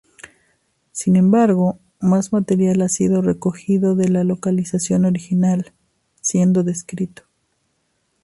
Sin 0.91 1.15
embargo, 1.15 1.77
más 1.99 2.33
material 2.33 2.81
ha 2.81 2.89
sido 2.89 3.21
recogido 3.21 3.93
de 3.95 4.09
la 4.09 4.23
localización 4.23 5.05
original, 5.05 5.73
siendo 6.21 6.63
descrito. 6.63 7.21